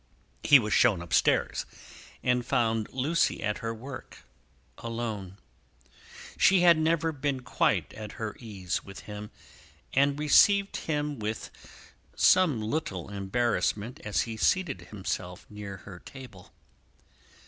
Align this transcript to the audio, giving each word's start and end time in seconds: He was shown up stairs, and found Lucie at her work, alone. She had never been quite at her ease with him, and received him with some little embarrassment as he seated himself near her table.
He 0.43 0.57
was 0.57 0.73
shown 0.73 0.99
up 0.99 1.13
stairs, 1.13 1.63
and 2.23 2.43
found 2.43 2.91
Lucie 2.91 3.43
at 3.43 3.59
her 3.59 3.71
work, 3.71 4.23
alone. 4.79 5.37
She 6.39 6.61
had 6.61 6.75
never 6.79 7.11
been 7.11 7.41
quite 7.41 7.93
at 7.93 8.13
her 8.13 8.35
ease 8.39 8.83
with 8.83 9.01
him, 9.01 9.29
and 9.93 10.17
received 10.17 10.75
him 10.77 11.19
with 11.19 11.51
some 12.15 12.63
little 12.63 13.09
embarrassment 13.11 13.99
as 14.03 14.21
he 14.21 14.37
seated 14.37 14.81
himself 14.89 15.45
near 15.51 15.77
her 15.85 15.99
table. 15.99 16.51